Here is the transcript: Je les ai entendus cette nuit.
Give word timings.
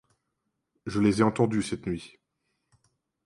Je 0.87 0.99
les 0.99 1.19
ai 1.19 1.23
entendus 1.23 1.61
cette 1.61 1.85
nuit. 1.85 2.17